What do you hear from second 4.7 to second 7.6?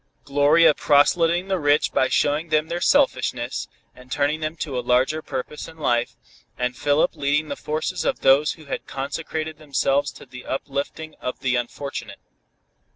a larger purpose in life, and Philip leading the